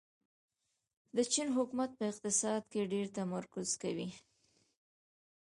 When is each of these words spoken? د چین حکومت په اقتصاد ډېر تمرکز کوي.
د 1.15 1.17
چین 1.31 1.47
حکومت 1.57 1.91
په 1.97 2.03
اقتصاد 2.11 2.61
ډېر 2.93 3.05
تمرکز 3.19 3.69
کوي. 3.81 4.09